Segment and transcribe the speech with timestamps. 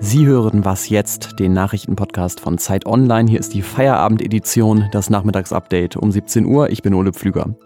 [0.00, 3.28] Sie hören Was jetzt, den Nachrichtenpodcast von Zeit Online.
[3.28, 6.70] Hier ist die Feierabendedition, das Nachmittagsupdate um 17 Uhr.
[6.70, 7.56] Ich bin Ole Pflüger.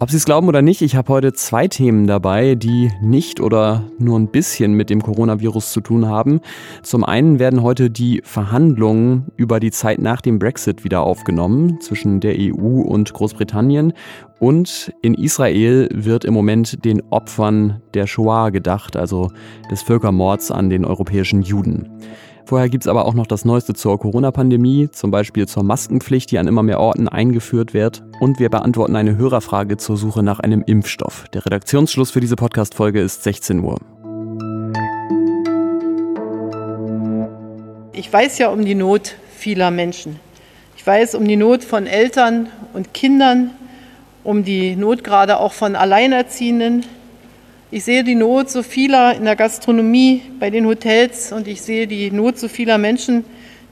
[0.00, 3.82] Ob Sie es glauben oder nicht, ich habe heute zwei Themen dabei, die nicht oder
[3.98, 6.40] nur ein bisschen mit dem Coronavirus zu tun haben.
[6.84, 12.20] Zum einen werden heute die Verhandlungen über die Zeit nach dem Brexit wieder aufgenommen zwischen
[12.20, 13.92] der EU und Großbritannien.
[14.38, 19.32] Und in Israel wird im Moment den Opfern der Shoah gedacht, also
[19.68, 21.88] des Völkermords an den europäischen Juden.
[22.48, 26.38] Vorher gibt es aber auch noch das Neueste zur Corona-Pandemie, zum Beispiel zur Maskenpflicht, die
[26.38, 28.02] an immer mehr Orten eingeführt wird.
[28.20, 31.26] Und wir beantworten eine Hörerfrage zur Suche nach einem Impfstoff.
[31.34, 33.76] Der Redaktionsschluss für diese Podcast-Folge ist 16 Uhr.
[37.92, 40.18] Ich weiß ja um die Not vieler Menschen.
[40.74, 43.50] Ich weiß um die Not von Eltern und Kindern,
[44.24, 46.86] um die Not gerade auch von Alleinerziehenden,
[47.70, 51.86] ich sehe die Not so vieler in der Gastronomie, bei den Hotels und ich sehe
[51.86, 53.24] die Not so vieler Menschen,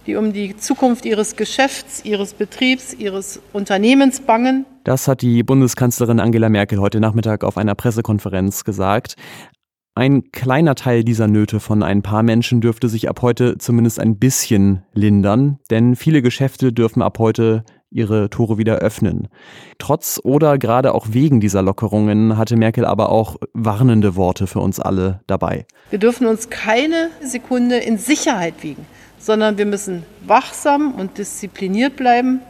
[0.06, 4.66] die um die Zukunft ihres Geschäfts, ihres Betriebs, ihres Unternehmens bangen.
[4.84, 9.16] Das hat die Bundeskanzlerin Angela Merkel heute Nachmittag auf einer Pressekonferenz gesagt.
[9.94, 14.18] Ein kleiner Teil dieser Nöte von ein paar Menschen dürfte sich ab heute zumindest ein
[14.18, 17.64] bisschen lindern, denn viele Geschäfte dürfen ab heute
[17.96, 19.28] ihre Tore wieder öffnen.
[19.78, 24.78] Trotz oder gerade auch wegen dieser Lockerungen hatte Merkel aber auch warnende Worte für uns
[24.78, 25.66] alle dabei.
[25.90, 28.86] Wir dürfen uns keine Sekunde in Sicherheit wiegen,
[29.18, 32.40] sondern wir müssen wachsam und diszipliniert bleiben.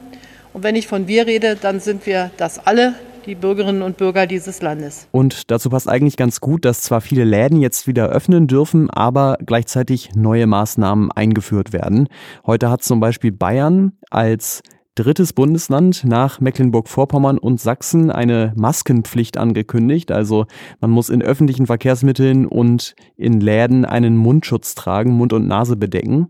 [0.52, 2.94] Und wenn ich von wir rede, dann sind wir das alle,
[3.26, 5.08] die Bürgerinnen und Bürger dieses Landes.
[5.10, 9.36] Und dazu passt eigentlich ganz gut, dass zwar viele Läden jetzt wieder öffnen dürfen, aber
[9.44, 12.08] gleichzeitig neue Maßnahmen eingeführt werden.
[12.46, 14.62] Heute hat zum Beispiel Bayern als
[14.96, 20.10] drittes Bundesland nach Mecklenburg-Vorpommern und Sachsen eine Maskenpflicht angekündigt.
[20.10, 20.46] Also
[20.80, 26.28] man muss in öffentlichen Verkehrsmitteln und in Läden einen Mundschutz tragen, Mund und Nase bedecken.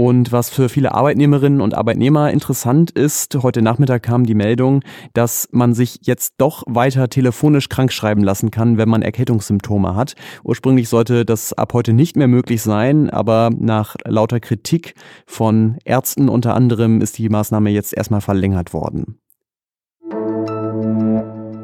[0.00, 5.48] Und was für viele Arbeitnehmerinnen und Arbeitnehmer interessant ist, heute Nachmittag kam die Meldung, dass
[5.50, 10.14] man sich jetzt doch weiter telefonisch krankschreiben lassen kann, wenn man Erkältungssymptome hat.
[10.44, 14.94] Ursprünglich sollte das ab heute nicht mehr möglich sein, aber nach lauter Kritik
[15.26, 19.18] von Ärzten unter anderem ist die Maßnahme jetzt erstmal verlängert worden.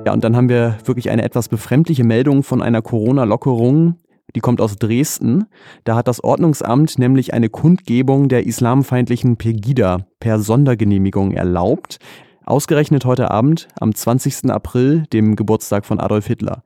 [0.07, 3.95] Ja, und dann haben wir wirklich eine etwas befremdliche Meldung von einer Corona-Lockerung
[4.35, 5.47] die kommt aus Dresden.
[5.85, 11.99] Da hat das Ordnungsamt nämlich eine Kundgebung der islamfeindlichen Pegida per Sondergenehmigung erlaubt.
[12.45, 14.51] Ausgerechnet heute Abend, am 20.
[14.51, 16.63] April, dem Geburtstag von Adolf Hitler.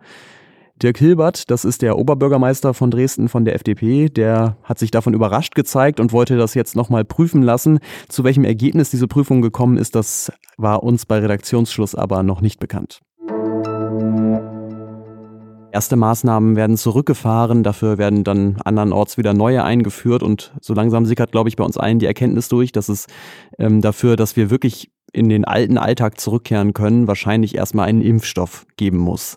[0.83, 5.12] Dirk Hilbert, das ist der Oberbürgermeister von Dresden von der FDP, der hat sich davon
[5.12, 7.81] überrascht gezeigt und wollte das jetzt nochmal prüfen lassen.
[8.09, 12.61] Zu welchem Ergebnis diese Prüfung gekommen ist, das war uns bei Redaktionsschluss aber noch nicht
[12.61, 13.01] bekannt.
[15.71, 21.31] Erste Maßnahmen werden zurückgefahren, dafür werden dann andernorts wieder neue eingeführt und so langsam sickert,
[21.31, 23.06] glaube ich, bei uns allen die Erkenntnis durch, dass es
[23.59, 28.67] ähm, dafür, dass wir wirklich in den alten Alltag zurückkehren können, wahrscheinlich erstmal einen Impfstoff
[28.77, 29.37] geben muss.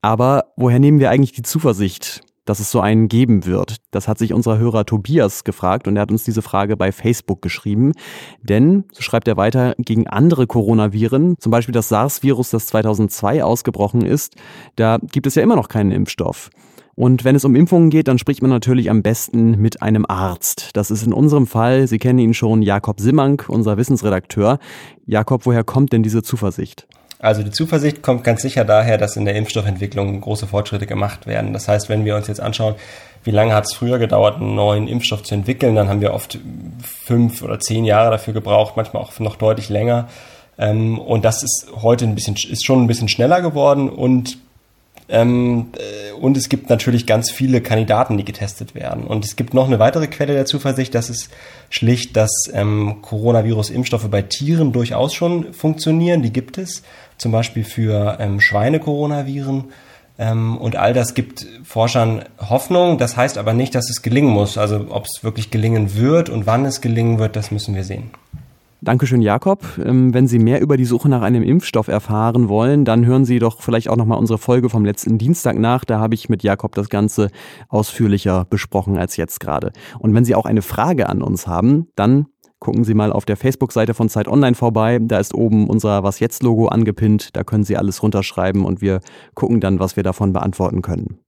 [0.00, 3.76] Aber woher nehmen wir eigentlich die Zuversicht, dass es so einen geben wird?
[3.90, 7.42] Das hat sich unser Hörer Tobias gefragt und er hat uns diese Frage bei Facebook
[7.42, 7.92] geschrieben.
[8.42, 14.04] Denn, so schreibt er weiter, gegen andere Coronaviren, zum Beispiel das SARS-Virus, das 2002 ausgebrochen
[14.04, 14.36] ist,
[14.76, 16.50] da gibt es ja immer noch keinen Impfstoff.
[16.96, 20.70] Und wenn es um Impfungen geht, dann spricht man natürlich am besten mit einem Arzt.
[20.74, 24.58] Das ist in unserem Fall, Sie kennen ihn schon, Jakob Simmank, unser Wissensredakteur.
[25.04, 26.86] Jakob, woher kommt denn diese Zuversicht?
[27.18, 31.52] Also die Zuversicht kommt ganz sicher daher, dass in der Impfstoffentwicklung große Fortschritte gemacht werden.
[31.52, 32.74] Das heißt, wenn wir uns jetzt anschauen,
[33.24, 36.38] wie lange hat es früher gedauert, einen neuen Impfstoff zu entwickeln, dann haben wir oft
[36.82, 40.08] fünf oder zehn Jahre dafür gebraucht, manchmal auch noch deutlich länger.
[40.58, 44.38] Ähm, und das ist heute ein bisschen, ist schon ein bisschen schneller geworden und
[45.08, 49.04] ähm, äh, und es gibt natürlich ganz viele Kandidaten, die getestet werden.
[49.04, 51.30] Und es gibt noch eine weitere Quelle der Zuversicht, das ist
[51.68, 56.22] schlicht, dass ähm, Coronavirus-Impfstoffe bei Tieren durchaus schon funktionieren.
[56.22, 56.82] Die gibt es,
[57.18, 59.64] zum Beispiel für ähm, Schweine-Coronaviren.
[60.18, 62.98] Ähm, und all das gibt Forschern Hoffnung.
[62.98, 64.56] Das heißt aber nicht, dass es gelingen muss.
[64.56, 68.10] Also ob es wirklich gelingen wird und wann es gelingen wird, das müssen wir sehen.
[68.84, 69.64] Dankeschön, Jakob.
[69.82, 73.38] Ähm, wenn Sie mehr über die Suche nach einem Impfstoff erfahren wollen, dann hören Sie
[73.38, 75.86] doch vielleicht auch nochmal unsere Folge vom letzten Dienstag nach.
[75.86, 77.30] Da habe ich mit Jakob das Ganze
[77.70, 79.72] ausführlicher besprochen als jetzt gerade.
[79.98, 82.26] Und wenn Sie auch eine Frage an uns haben, dann
[82.58, 84.98] gucken Sie mal auf der Facebook-Seite von Zeit Online vorbei.
[85.00, 87.34] Da ist oben unser Was jetzt Logo angepinnt.
[87.34, 89.00] Da können Sie alles runterschreiben und wir
[89.34, 91.23] gucken dann, was wir davon beantworten können.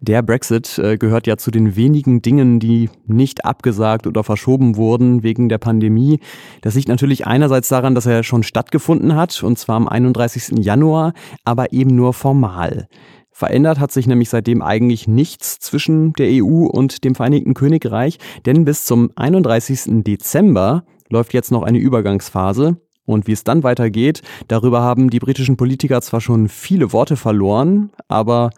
[0.00, 5.22] Der Brexit äh, gehört ja zu den wenigen Dingen, die nicht abgesagt oder verschoben wurden
[5.22, 6.20] wegen der Pandemie.
[6.60, 10.64] Das liegt natürlich einerseits daran, dass er schon stattgefunden hat, und zwar am 31.
[10.64, 11.14] Januar,
[11.44, 12.88] aber eben nur formal.
[13.30, 18.64] Verändert hat sich nämlich seitdem eigentlich nichts zwischen der EU und dem Vereinigten Königreich, denn
[18.64, 20.04] bis zum 31.
[20.04, 22.78] Dezember läuft jetzt noch eine Übergangsphase.
[23.04, 27.90] Und wie es dann weitergeht, darüber haben die britischen Politiker zwar schon viele Worte verloren,
[28.08, 28.50] aber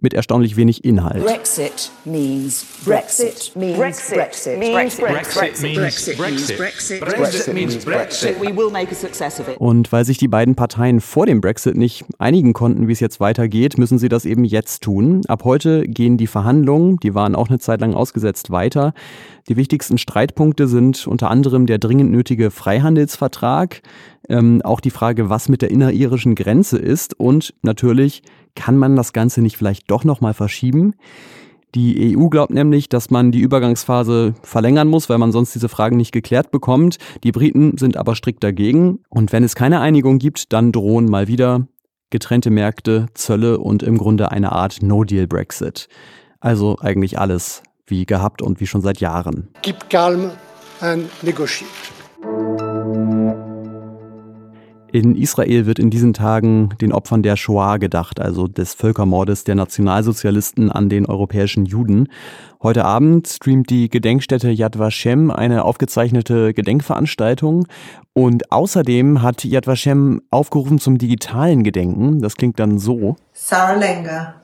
[0.00, 1.24] mit erstaunlich wenig Inhalt.
[1.24, 6.06] Brexit means Brexit means Brexit means Brexit means
[6.56, 8.40] Brexit Brexit means Brexit.
[8.40, 9.56] We will make a success of it.
[9.58, 13.20] Und weil sich die beiden Parteien vor dem Brexit nicht einigen konnten, wie es jetzt
[13.20, 15.22] weitergeht, müssen sie das eben jetzt tun.
[15.28, 18.94] Ab heute gehen die Verhandlungen, die waren auch eine Zeit lang ausgesetzt, weiter.
[19.48, 23.82] Die wichtigsten Streitpunkte sind unter anderem der dringend nötige Freihandelsvertrag,
[24.28, 28.22] ähm, auch die Frage, was mit der inneririschen Grenze ist und natürlich
[28.54, 30.94] kann man das Ganze nicht vielleicht doch nochmal verschieben?
[31.74, 35.96] Die EU glaubt nämlich, dass man die Übergangsphase verlängern muss, weil man sonst diese Fragen
[35.96, 36.98] nicht geklärt bekommt.
[37.22, 39.00] Die Briten sind aber strikt dagegen.
[39.08, 41.68] Und wenn es keine Einigung gibt, dann drohen mal wieder
[42.10, 45.88] getrennte Märkte, Zölle und im Grunde eine Art No-Deal-Brexit.
[46.40, 49.48] Also eigentlich alles wie gehabt und wie schon seit Jahren.
[49.62, 50.30] Keep calm
[50.80, 51.70] and negotiate.
[54.92, 59.54] In Israel wird in diesen Tagen den Opfern der Shoah gedacht, also des Völkermordes der
[59.54, 62.08] Nationalsozialisten an den europäischen Juden.
[62.60, 67.68] Heute Abend streamt die Gedenkstätte Yad Vashem eine aufgezeichnete Gedenkveranstaltung
[68.14, 72.20] und außerdem hat Yad Vashem aufgerufen zum digitalen Gedenken.
[72.20, 73.14] Das klingt dann so.
[73.32, 74.34] Sarah Lenger,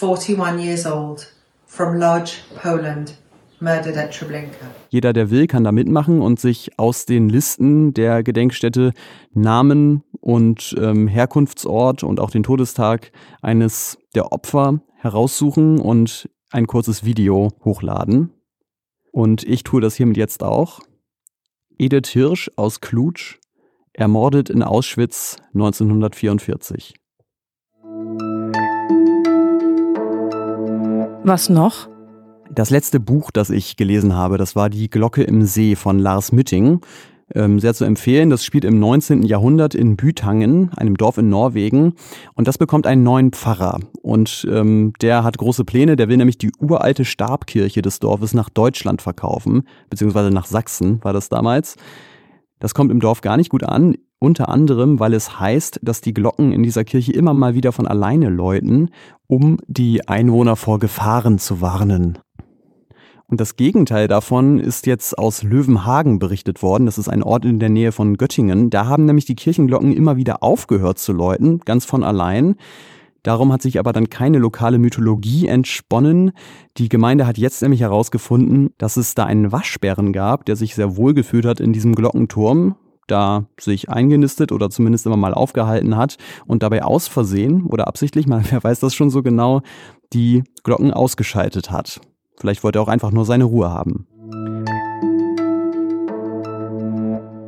[0.00, 1.26] 41 years old,
[1.66, 3.18] from Lodz, Poland.
[3.60, 4.66] Murdered at Treblinka.
[4.88, 8.92] Jeder, der will, kann da mitmachen und sich aus den Listen der Gedenkstätte
[9.32, 13.12] Namen und ähm, Herkunftsort und auch den Todestag
[13.42, 18.30] eines der Opfer heraussuchen und ein kurzes Video hochladen.
[19.12, 20.80] Und ich tue das hiermit jetzt auch.
[21.78, 23.38] Edith Hirsch aus Klutsch,
[23.92, 26.94] ermordet in Auschwitz 1944.
[31.22, 31.88] Was noch?
[32.52, 36.32] Das letzte Buch, das ich gelesen habe, das war Die Glocke im See von Lars
[36.32, 36.80] Mütting.
[37.32, 38.28] Ähm, sehr zu empfehlen.
[38.28, 39.22] Das spielt im 19.
[39.22, 41.94] Jahrhundert in Bütangen, einem Dorf in Norwegen.
[42.34, 43.78] Und das bekommt einen neuen Pfarrer.
[44.02, 45.94] Und ähm, der hat große Pläne.
[45.94, 51.12] Der will nämlich die uralte Stabkirche des Dorfes nach Deutschland verkaufen, beziehungsweise nach Sachsen war
[51.12, 51.76] das damals.
[52.58, 53.94] Das kommt im Dorf gar nicht gut an.
[54.18, 57.86] Unter anderem, weil es heißt, dass die Glocken in dieser Kirche immer mal wieder von
[57.86, 58.90] alleine läuten,
[59.28, 62.18] um die Einwohner vor Gefahren zu warnen.
[63.30, 66.86] Und das Gegenteil davon ist jetzt aus Löwenhagen berichtet worden.
[66.86, 68.70] Das ist ein Ort in der Nähe von Göttingen.
[68.70, 72.56] Da haben nämlich die Kirchenglocken immer wieder aufgehört zu läuten, ganz von allein.
[73.22, 76.32] Darum hat sich aber dann keine lokale Mythologie entsponnen.
[76.76, 80.96] Die Gemeinde hat jetzt nämlich herausgefunden, dass es da einen Waschbären gab, der sich sehr
[80.96, 82.74] wohl gefühlt hat in diesem Glockenturm,
[83.06, 86.16] da sich eingenistet oder zumindest immer mal aufgehalten hat
[86.46, 89.60] und dabei aus Versehen oder absichtlich, man, wer weiß das schon so genau,
[90.12, 92.00] die Glocken ausgeschaltet hat.
[92.40, 94.06] Vielleicht wollte er auch einfach nur seine Ruhe haben.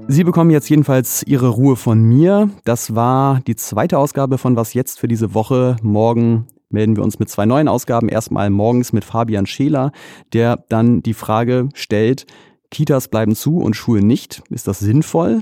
[0.09, 2.51] Sie bekommen jetzt jedenfalls Ihre Ruhe von mir.
[2.65, 5.77] Das war die zweite Ausgabe von Was jetzt für diese Woche.
[5.83, 8.11] Morgen melden wir uns mit zwei neuen Ausgaben.
[8.11, 9.93] Erstmal morgens mit Fabian Scheler,
[10.35, 12.27] der dann die Frage stellt,
[12.71, 14.43] Kitas bleiben zu und Schulen nicht.
[14.51, 15.41] Ist das sinnvoll?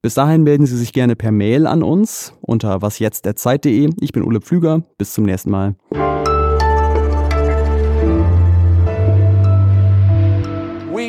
[0.00, 3.90] Bis dahin melden Sie sich gerne per Mail an uns unter wasjetzt.zeit.de.
[4.00, 4.82] Ich bin Ole Pflüger.
[4.98, 5.76] Bis zum nächsten Mal.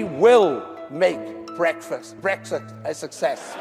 [0.01, 1.19] Will make
[1.55, 3.55] breakfast, Brexit a success.